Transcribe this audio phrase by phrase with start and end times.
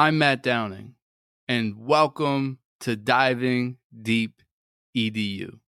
[0.00, 0.94] I'm Matt Downing,
[1.46, 4.40] and welcome to Diving Deep
[4.96, 5.58] EDU.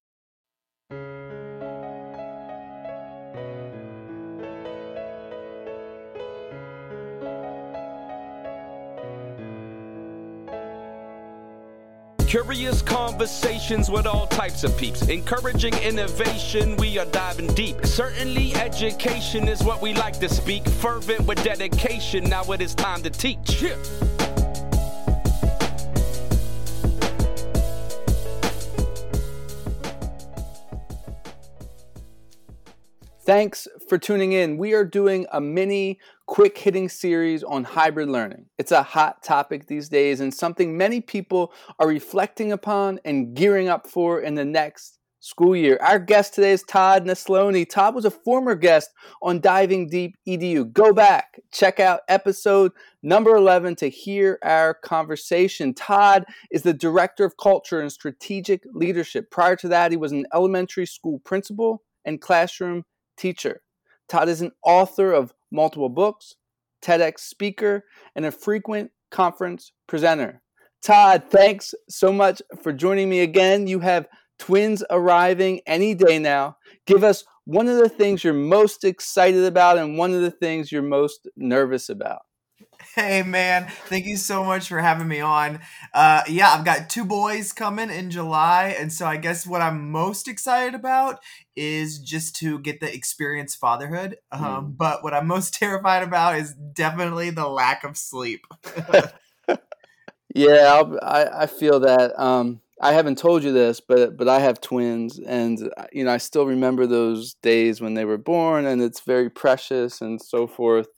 [12.27, 15.03] Curious conversations with all types of peeps.
[15.09, 17.85] Encouraging innovation, we are diving deep.
[17.85, 20.67] Certainly, education is what we like to speak.
[20.67, 23.61] Fervent with dedication, now it is time to teach.
[23.61, 23.77] Yeah.
[33.25, 34.57] Thanks for tuning in.
[34.57, 38.47] We are doing a mini quick hitting series on hybrid learning.
[38.59, 43.69] It's a hot topic these days and something many people are reflecting upon and gearing
[43.69, 45.79] up for in the next school year.
[45.81, 47.65] Our guest today is Todd Nesloney.
[47.71, 48.91] Todd was a former guest
[49.23, 50.73] on Diving Deep EDU.
[50.73, 52.73] Go back, check out episode
[53.05, 55.75] number 11 to hear our conversation.
[55.75, 59.31] Todd is the Director of Culture and Strategic Leadership.
[59.31, 62.85] Prior to that, he was an elementary school principal and classroom
[63.23, 63.63] teacher.
[64.09, 66.35] Todd is an author of multiple books,
[66.85, 67.85] TEDx speaker,
[68.17, 70.43] and a frequent conference presenter.
[70.85, 73.69] Todd, thanks so much for joining me again.
[73.69, 74.09] You have
[74.41, 76.57] twins arriving any day now.
[76.87, 80.73] Give us one of the things you're most excited about and one of the things
[80.73, 82.23] you're most nervous about.
[82.95, 85.61] Hey man, thank you so much for having me on.
[85.95, 89.91] Uh, yeah, I've got two boys coming in July, and so I guess what I'm
[89.91, 91.21] most excited about
[91.57, 94.19] is just to get the experience fatherhood.
[94.31, 94.77] Um, mm.
[94.77, 98.47] But what I'm most terrified about is definitely the lack of sleep.
[100.35, 102.19] yeah, I'll, i I feel that.
[102.21, 106.13] Um, I haven't told you this, but but I have twins, and uh, you know
[106.13, 110.47] I still remember those days when they were born, and it's very precious and so
[110.47, 110.89] forth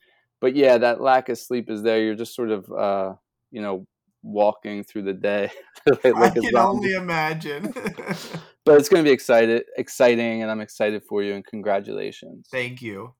[0.40, 2.02] but yeah, that lack of sleep is there.
[2.02, 3.14] You're just sort of, uh,
[3.50, 3.86] you know,
[4.22, 5.50] walking through the day.
[5.86, 7.72] like I can only imagine.
[8.64, 11.34] but it's going to be excited, exciting, and I'm excited for you.
[11.34, 12.48] And congratulations.
[12.50, 13.14] Thank you.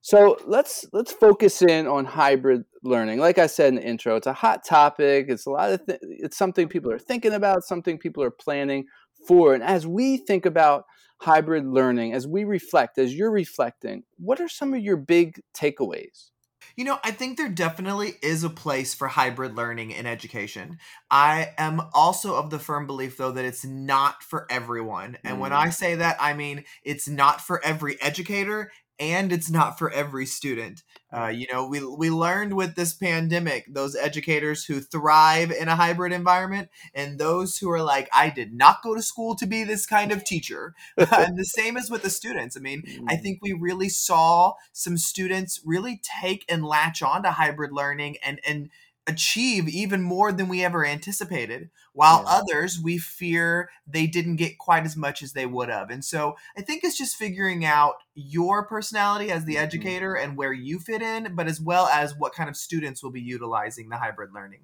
[0.00, 3.18] So let's let's focus in on hybrid learning.
[3.18, 5.26] Like I said in the intro, it's a hot topic.
[5.28, 8.86] It's a lot of th- it's something people are thinking about, something people are planning
[9.26, 9.52] for.
[9.54, 10.84] And as we think about
[11.20, 16.30] hybrid learning, as we reflect, as you're reflecting, what are some of your big takeaways?
[16.76, 20.78] You know, I think there definitely is a place for hybrid learning in education.
[21.10, 25.16] I am also of the firm belief, though, that it's not for everyone.
[25.24, 25.40] And mm.
[25.40, 29.90] when I say that, I mean it's not for every educator and it's not for
[29.90, 30.82] every student.
[31.12, 35.76] Uh, you know, we we learned with this pandemic those educators who thrive in a
[35.76, 39.64] hybrid environment and those who are like, I did not go to school to be
[39.64, 40.74] this kind of teacher.
[40.96, 42.56] and the same as with the students.
[42.56, 43.22] I mean, I mm.
[43.22, 48.40] think we really saw some students really take and latch on to hybrid learning and
[48.46, 48.68] and
[49.06, 52.40] achieve even more than we ever anticipated while yeah.
[52.40, 56.36] others we fear they didn't get quite as much as they would have and so
[56.56, 59.64] i think it's just figuring out your personality as the mm-hmm.
[59.64, 63.12] educator and where you fit in but as well as what kind of students will
[63.12, 64.60] be utilizing the hybrid learning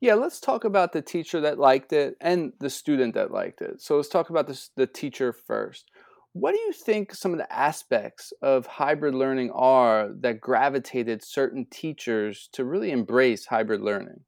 [0.00, 3.80] yeah let's talk about the teacher that liked it and the student that liked it
[3.80, 5.90] so let's talk about this, the teacher first
[6.34, 11.64] what do you think some of the aspects of hybrid learning are that gravitated certain
[11.70, 14.20] teachers to really embrace hybrid learning?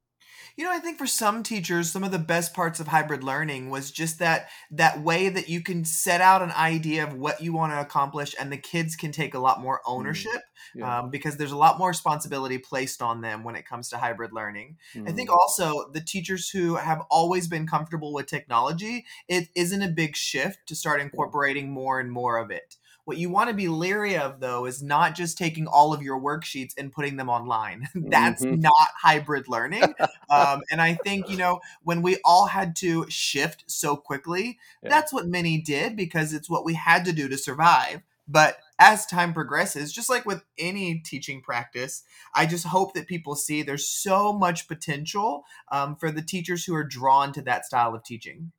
[0.56, 3.70] You know, I think for some teachers, some of the best parts of hybrid learning
[3.70, 7.52] was just that that way that you can set out an idea of what you
[7.52, 9.92] want to accomplish, and the kids can take a lot more mm-hmm.
[9.92, 10.80] ownership mm-hmm.
[10.80, 11.00] yeah.
[11.00, 14.32] um, because there's a lot more responsibility placed on them when it comes to hybrid
[14.32, 14.76] learning.
[14.94, 15.08] Mm-hmm.
[15.08, 15.38] I think mm-hmm.
[15.38, 20.66] also the teachers who have always been comfortable with technology, it isn't a big shift
[20.68, 22.76] to start incorporating more and more of it.
[23.06, 26.20] What you want to be leery of, though, is not just taking all of your
[26.20, 27.86] worksheets and putting them online.
[27.94, 28.60] That's mm-hmm.
[28.60, 29.94] not hybrid learning.
[30.28, 34.88] um, and I think, you know, when we all had to shift so quickly, yeah.
[34.88, 38.02] that's what many did because it's what we had to do to survive.
[38.26, 42.02] But as time progresses, just like with any teaching practice,
[42.34, 46.74] I just hope that people see there's so much potential um, for the teachers who
[46.74, 48.50] are drawn to that style of teaching.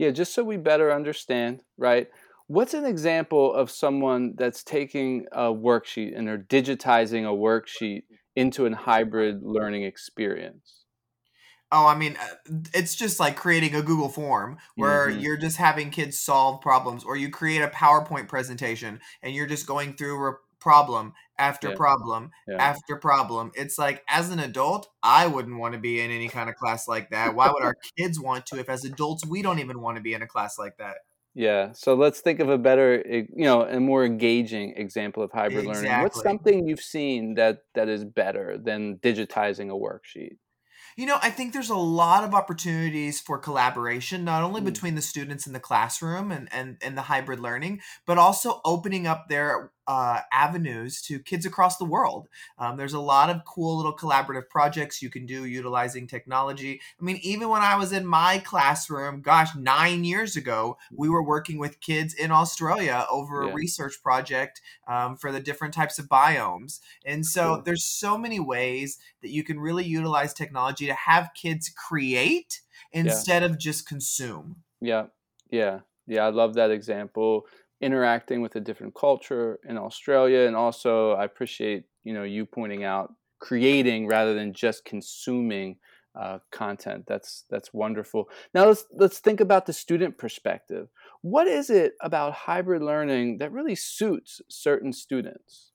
[0.00, 2.08] Yeah, just so we better understand, right?
[2.50, 8.02] What's an example of someone that's taking a worksheet and they're digitizing a worksheet
[8.34, 10.82] into a hybrid learning experience?
[11.70, 15.20] Oh, I mean, uh, it's just like creating a Google form where mm-hmm.
[15.20, 19.68] you're just having kids solve problems, or you create a PowerPoint presentation and you're just
[19.68, 21.76] going through problem after yeah.
[21.76, 22.56] problem yeah.
[22.56, 23.52] after problem.
[23.54, 26.88] It's like, as an adult, I wouldn't want to be in any kind of class
[26.88, 27.36] like that.
[27.36, 30.14] Why would our kids want to if, as adults, we don't even want to be
[30.14, 30.96] in a class like that?
[31.34, 31.72] Yeah.
[31.72, 35.88] So let's think of a better, you know, a more engaging example of hybrid exactly.
[35.88, 36.02] learning.
[36.02, 40.36] What's something you've seen that that is better than digitizing a worksheet?
[40.96, 44.64] You know, I think there's a lot of opportunities for collaboration, not only mm.
[44.64, 49.06] between the students in the classroom and, and, and the hybrid learning, but also opening
[49.06, 52.28] up their uh, avenues to kids across the world.
[52.58, 56.80] Um, there's a lot of cool little collaborative projects you can do utilizing technology.
[57.00, 61.24] I mean, even when I was in my classroom, gosh, nine years ago, we were
[61.24, 63.50] working with kids in Australia over yeah.
[63.50, 66.78] a research project um, for the different types of biomes.
[67.04, 71.68] And so there's so many ways that you can really utilize technology to have kids
[71.68, 72.60] create
[72.92, 73.46] instead yeah.
[73.46, 74.62] of just consume.
[74.80, 75.06] Yeah,
[75.50, 76.24] yeah, yeah.
[76.26, 77.48] I love that example
[77.80, 82.84] interacting with a different culture in Australia, and also I appreciate you know you pointing
[82.84, 85.76] out creating rather than just consuming
[86.18, 87.04] uh, content.
[87.06, 88.28] That's that's wonderful.
[88.54, 90.88] Now let's let's think about the student perspective.
[91.22, 95.72] What is it about hybrid learning that really suits certain students?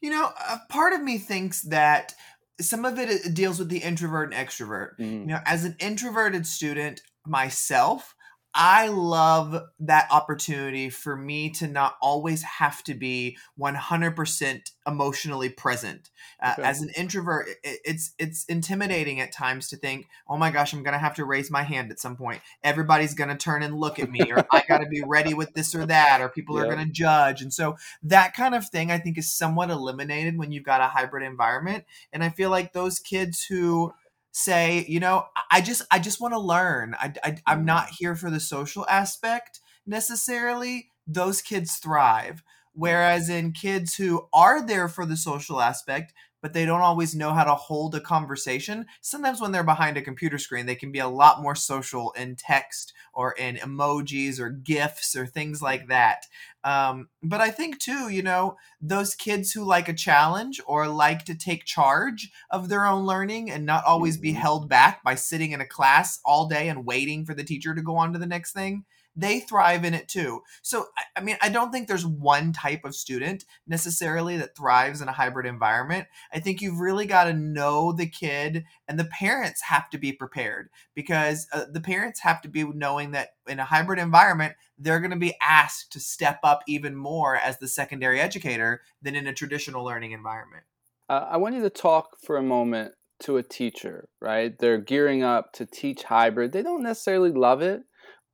[0.00, 2.14] You know, a part of me thinks that
[2.60, 4.98] some of it deals with the introvert and extrovert.
[4.98, 5.20] Mm.
[5.20, 8.14] You know, as an introverted student myself,
[8.58, 16.08] I love that opportunity for me to not always have to be 100% emotionally present.
[16.42, 16.66] Uh, okay.
[16.66, 20.82] As an introvert, it, it's it's intimidating at times to think, "Oh my gosh, I'm
[20.82, 22.40] going to have to raise my hand at some point.
[22.64, 25.52] Everybody's going to turn and look at me or I got to be ready with
[25.52, 26.64] this or that or people yep.
[26.64, 30.38] are going to judge." And so that kind of thing I think is somewhat eliminated
[30.38, 33.92] when you've got a hybrid environment, and I feel like those kids who
[34.38, 36.94] say you know i just i just want to learn.
[37.00, 37.94] I, I i'm not mm-hmm.
[37.98, 40.90] here for the social aspect necessarily.
[41.06, 42.42] Those kids thrive.
[42.74, 46.12] Whereas in kids who are there for the social aspect
[46.46, 48.86] but they don't always know how to hold a conversation.
[49.00, 52.36] Sometimes when they're behind a computer screen, they can be a lot more social in
[52.36, 56.26] text or in emojis or GIFs or things like that.
[56.62, 61.24] Um, but I think too, you know, those kids who like a challenge or like
[61.24, 64.38] to take charge of their own learning and not always be mm-hmm.
[64.38, 67.82] held back by sitting in a class all day and waiting for the teacher to
[67.82, 68.84] go on to the next thing
[69.16, 70.42] they thrive in it too.
[70.62, 70.86] So,
[71.16, 75.12] I mean, I don't think there's one type of student necessarily that thrives in a
[75.12, 76.06] hybrid environment.
[76.32, 80.12] I think you've really got to know the kid, and the parents have to be
[80.12, 85.00] prepared because uh, the parents have to be knowing that in a hybrid environment, they're
[85.00, 89.26] going to be asked to step up even more as the secondary educator than in
[89.26, 90.64] a traditional learning environment.
[91.08, 94.58] Uh, I want you to talk for a moment to a teacher, right?
[94.58, 96.52] They're gearing up to teach hybrid.
[96.52, 97.82] They don't necessarily love it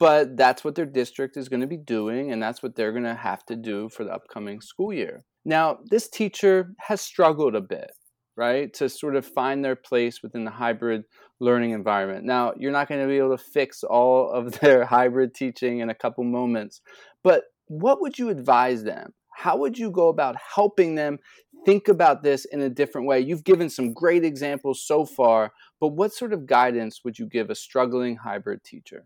[0.02, 3.04] but that's what their district is going to be doing, and that's what they're going
[3.04, 5.24] to have to do for the upcoming school year.
[5.44, 7.92] Now, this teacher has struggled a bit,
[8.36, 11.04] right, to sort of find their place within the hybrid
[11.38, 12.24] learning environment.
[12.24, 15.88] Now, you're not going to be able to fix all of their hybrid teaching in
[15.88, 16.80] a couple moments,
[17.22, 19.14] but what would you advise them?
[19.30, 21.20] How would you go about helping them
[21.64, 23.20] think about this in a different way?
[23.20, 27.50] You've given some great examples so far, but what sort of guidance would you give
[27.50, 29.04] a struggling hybrid teacher?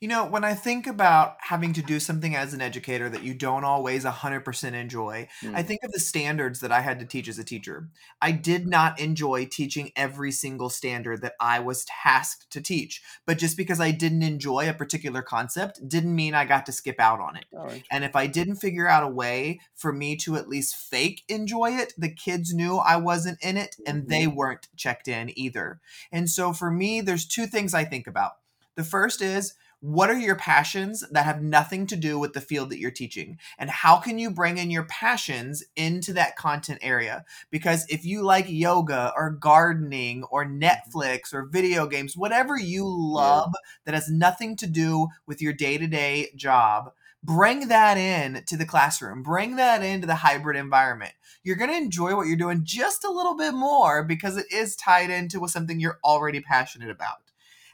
[0.00, 3.34] You know, when I think about having to do something as an educator that you
[3.34, 5.54] don't always 100% enjoy, mm.
[5.56, 7.88] I think of the standards that I had to teach as a teacher.
[8.22, 13.38] I did not enjoy teaching every single standard that I was tasked to teach, but
[13.38, 17.18] just because I didn't enjoy a particular concept didn't mean I got to skip out
[17.18, 17.46] on it.
[17.56, 21.24] Oh, and if I didn't figure out a way for me to at least fake
[21.28, 24.10] enjoy it, the kids knew I wasn't in it and mm-hmm.
[24.10, 25.80] they weren't checked in either.
[26.12, 28.34] And so for me, there's two things I think about.
[28.76, 32.70] The first is, what are your passions that have nothing to do with the field
[32.70, 33.38] that you're teaching?
[33.58, 37.24] And how can you bring in your passions into that content area?
[37.50, 40.62] Because if you like yoga or gardening or mm-hmm.
[40.62, 43.52] netflix or video games whatever you love
[43.84, 46.92] that has nothing to do with your day-to-day job
[47.22, 49.22] bring that in to the classroom.
[49.22, 51.12] Bring that into the hybrid environment.
[51.42, 54.76] You're going to enjoy what you're doing just a little bit more because it is
[54.76, 57.18] tied into something you're already passionate about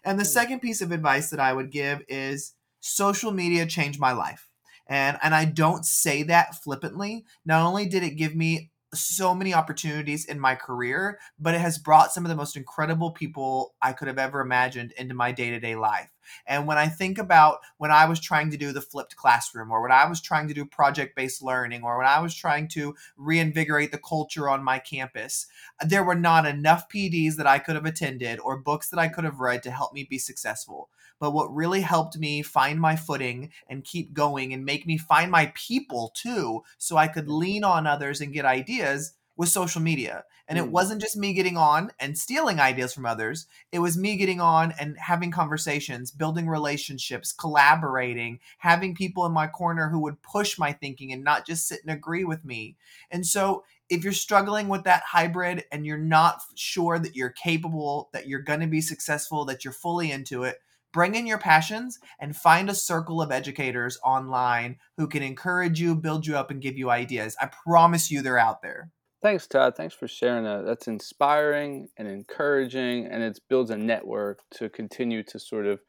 [0.04, 0.28] and the hmm.
[0.28, 4.48] second piece of advice that I would give is social media changed my life.
[4.86, 7.24] And and I don't say that flippantly.
[7.44, 11.78] Not only did it give me so many opportunities in my career, but it has
[11.78, 15.50] brought some of the most incredible people I could have ever imagined into my day
[15.50, 16.10] to day life.
[16.46, 19.82] And when I think about when I was trying to do the flipped classroom, or
[19.82, 22.94] when I was trying to do project based learning, or when I was trying to
[23.16, 25.46] reinvigorate the culture on my campus,
[25.84, 29.24] there were not enough PDs that I could have attended or books that I could
[29.24, 30.90] have read to help me be successful.
[31.18, 35.30] But what really helped me find my footing and keep going and make me find
[35.30, 40.24] my people too, so I could lean on others and get ideas was social media.
[40.46, 40.66] And Mm.
[40.66, 43.46] it wasn't just me getting on and stealing ideas from others.
[43.72, 49.46] It was me getting on and having conversations, building relationships, collaborating, having people in my
[49.46, 52.76] corner who would push my thinking and not just sit and agree with me.
[53.10, 58.08] And so if you're struggling with that hybrid and you're not sure that you're capable,
[58.12, 60.58] that you're going to be successful, that you're fully into it,
[60.92, 65.94] bring in your passions and find a circle of educators online who can encourage you,
[65.96, 67.36] build you up, and give you ideas.
[67.40, 68.90] I promise you they're out there.
[69.24, 69.74] Thanks, Todd.
[69.74, 70.66] Thanks for sharing that.
[70.66, 75.80] That's inspiring and encouraging, and it builds a network to continue to sort of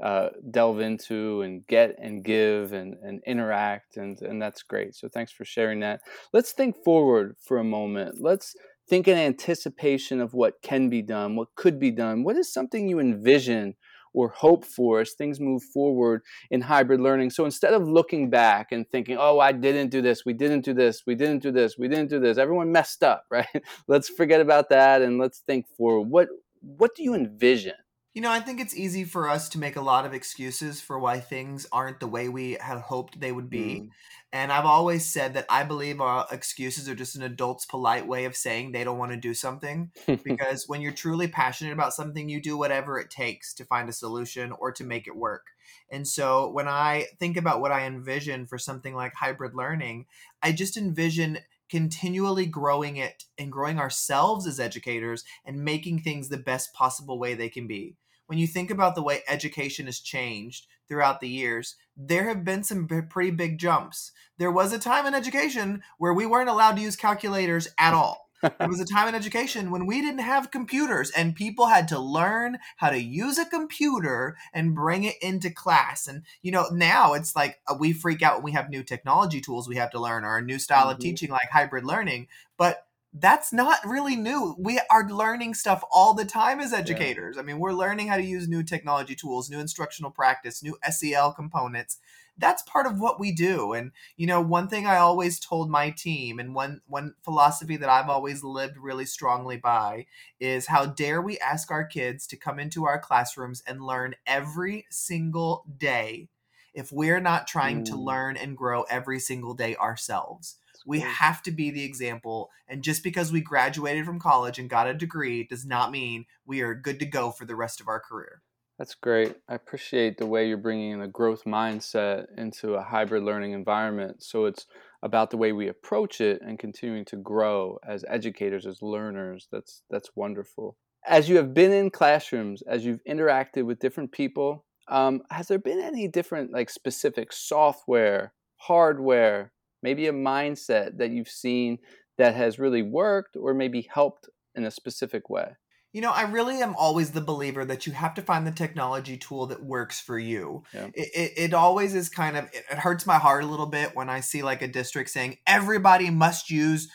[0.00, 4.94] uh, delve into and get and give and, and interact, and, and that's great.
[4.94, 6.02] So, thanks for sharing that.
[6.32, 8.22] Let's think forward for a moment.
[8.22, 8.54] Let's
[8.88, 12.22] think in anticipation of what can be done, what could be done.
[12.22, 13.74] What is something you envision
[14.14, 17.30] or hope for as things move forward in hybrid learning.
[17.30, 20.72] So instead of looking back and thinking, oh, I didn't do this, we didn't do
[20.72, 23.46] this, we didn't do this, we didn't do this, everyone messed up, right?
[23.88, 26.08] let's forget about that and let's think forward.
[26.08, 26.28] What
[26.60, 27.74] what do you envision?
[28.14, 31.00] You know, I think it's easy for us to make a lot of excuses for
[31.00, 33.80] why things aren't the way we had hoped they would be.
[33.80, 33.88] Mm.
[34.32, 38.24] And I've always said that I believe our excuses are just an adult's polite way
[38.24, 39.90] of saying they don't want to do something.
[40.24, 43.92] because when you're truly passionate about something, you do whatever it takes to find a
[43.92, 45.46] solution or to make it work.
[45.90, 50.06] And so when I think about what I envision for something like hybrid learning,
[50.40, 56.36] I just envision continually growing it and growing ourselves as educators and making things the
[56.36, 57.96] best possible way they can be.
[58.26, 62.62] When you think about the way education has changed throughout the years, there have been
[62.62, 64.12] some b- pretty big jumps.
[64.38, 68.24] There was a time in education where we weren't allowed to use calculators at all
[68.60, 71.98] there was a time in education when we didn't have computers and people had to
[71.98, 77.14] learn how to use a computer and bring it into class and you know now
[77.14, 80.00] it's like uh, we freak out when we have new technology tools we have to
[80.00, 81.02] learn or a new style of Mhm.
[81.02, 82.26] teaching like hybrid learning
[82.56, 84.56] but that's not really new.
[84.58, 87.38] We are learning stuff all the time as educators.
[87.38, 91.32] I mean we're learning how to use new technology tools new instructional practice new sel
[91.32, 91.98] components.
[92.36, 93.72] That's part of what we do.
[93.72, 97.88] And you know one thing i always told my team and one one philosophy that
[97.88, 100.06] i've always lived really strongly by
[100.40, 104.86] is how dare we ask our kids to come into our classrooms and learn every
[104.90, 106.28] single day
[106.74, 107.96] if we're not trying to Mm.
[107.96, 113.02] learn and grow every single day ourselves we have to be the example and just
[113.02, 116.98] because we graduated from college and got a degree does not mean we are good
[116.98, 118.42] to go for the rest of our career
[118.78, 119.36] That's great.
[119.48, 124.22] I appreciate the way you're bringing in a growth mindset into a hybrid learning environment.
[124.22, 124.66] So it's
[125.00, 129.46] about the way we approach it and continuing to grow as educators, as learners.
[129.52, 130.76] That's that's wonderful.
[131.06, 135.58] As you have been in classrooms, as you've interacted with different people, um, has there
[135.58, 139.52] been any different, like specific software, hardware,
[139.84, 141.78] maybe a mindset that you've seen
[142.18, 145.56] that has really worked or maybe helped in a specific way?
[145.92, 149.16] You know, I really am always the believer that you have to find the technology
[149.16, 150.64] tool that works for you.
[150.72, 150.88] Yeah.
[150.94, 153.94] It, it, it always is kind of, it, it hurts my heart a little bit
[153.94, 156.88] when I see like a district saying everybody must use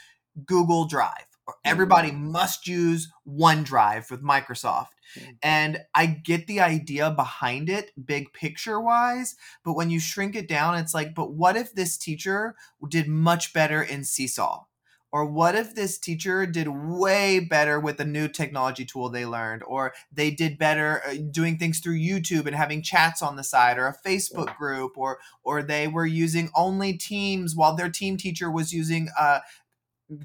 [0.45, 1.71] Google Drive or mm-hmm.
[1.71, 4.87] everybody must use OneDrive with Microsoft.
[5.15, 5.39] Mhm.
[5.41, 10.47] And I get the idea behind it, big picture wise, but when you shrink it
[10.47, 12.55] down, it's like, but what if this teacher
[12.89, 14.65] did much better in Seesaw?
[15.11, 19.63] Or what if this teacher did way better with the new technology tool they learned?
[19.63, 23.79] Or they did better uh, doing things through YouTube and having chats on the side
[23.79, 28.51] or a Facebook group or or they were using only Teams while their team teacher
[28.51, 29.39] was using uh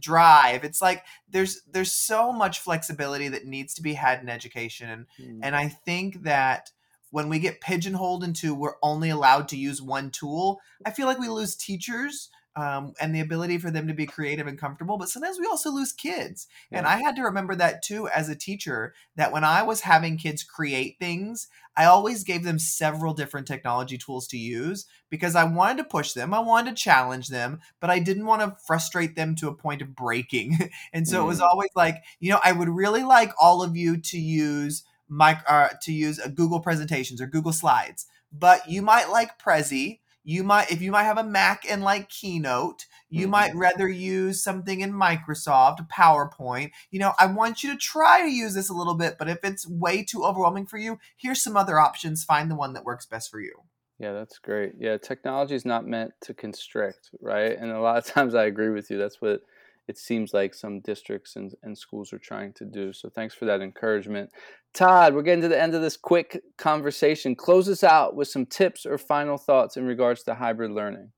[0.00, 4.88] drive it's like there's there's so much flexibility that needs to be had in education
[4.90, 5.40] and Mm.
[5.42, 6.70] and I think that
[7.10, 11.18] when we get pigeonholed into we're only allowed to use one tool, I feel like
[11.18, 14.96] we lose teachers um, and the ability for them to be creative and comfortable.
[14.99, 16.46] But sometimes we also lose kids.
[16.73, 20.16] And I had to remember that too as a teacher that when I was having
[20.18, 25.44] kids create things, I always gave them several different technology tools to use because I
[25.44, 29.16] wanted to push them, I wanted to challenge them, but I didn't want to frustrate
[29.16, 30.58] them to a point of breaking.
[30.92, 31.49] and so it was Mm.
[31.50, 35.68] always like, you know, I would really like all of you to use my uh,
[35.82, 40.00] to use uh, Google presentations or Google Slides, but you might like Prezi.
[40.25, 43.28] You might, if you might have a Mac and like Keynote, you Mhm.
[43.28, 46.71] might rather use something in Microsoft, PowerPoint.
[46.90, 49.38] You know, I want you to try to use this a little bit, but if
[49.45, 52.25] it's way too overwhelming for you, here's some other options.
[52.25, 53.64] Find the one that works best for you.
[53.99, 54.75] Yeah, that's great.
[54.78, 57.57] Yeah, technology is not meant to constrict, right?
[57.57, 58.99] And a lot of times I agree with you.
[58.99, 59.43] That's what
[59.86, 62.92] it seems like some districts and, and schools are trying to do.
[62.92, 64.30] So thanks for that encouragement.
[64.72, 67.36] Todd, we're getting to the end of this quick conversation.
[67.36, 71.10] Close us out with some tips or final thoughts in regards to hybrid learning.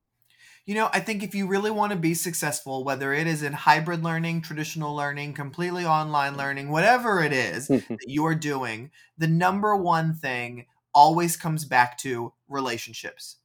[0.66, 3.52] You know, I think if you really want to be successful, whether it is in
[3.52, 9.28] hybrid learning, traditional learning, completely online learning, whatever it is that you are doing, the
[9.28, 13.36] number one thing always comes back to relationships.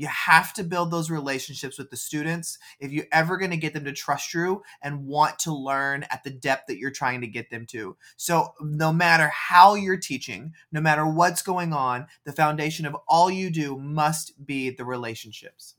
[0.00, 3.74] You have to build those relationships with the students if you're ever going to get
[3.74, 7.26] them to trust you and want to learn at the depth that you're trying to
[7.26, 7.98] get them to.
[8.16, 13.30] So, no matter how you're teaching, no matter what's going on, the foundation of all
[13.30, 15.74] you do must be the relationships.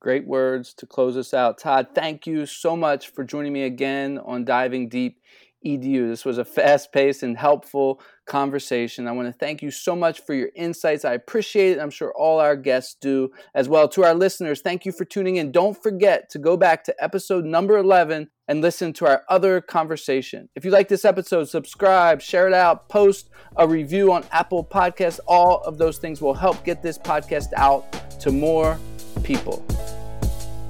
[0.00, 1.58] Great words to close us out.
[1.58, 5.20] Todd, thank you so much for joining me again on Diving Deep
[5.64, 6.08] edu.
[6.08, 9.06] This was a fast paced and helpful conversation.
[9.06, 11.04] I want to thank you so much for your insights.
[11.04, 11.80] I appreciate it.
[11.80, 13.88] I'm sure all our guests do as well.
[13.88, 15.52] To our listeners, thank you for tuning in.
[15.52, 20.48] Don't forget to go back to episode number 11 and listen to our other conversation.
[20.54, 25.20] If you like this episode, subscribe, share it out, post a review on Apple Podcasts.
[25.26, 28.78] All of those things will help get this podcast out to more
[29.22, 29.64] people.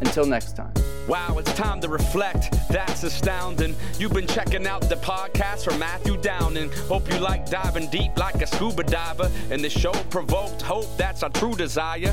[0.00, 0.85] Until next time.
[1.08, 2.52] Wow, it's time to reflect.
[2.68, 3.76] That's astounding.
[3.96, 6.70] You've been checking out the podcast from Matthew Downing.
[6.88, 9.30] Hope you like diving deep like a scuba diver.
[9.50, 10.88] And the show provoked hope.
[10.96, 12.12] That's our true desire.